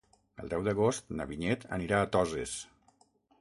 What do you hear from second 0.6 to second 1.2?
d'agost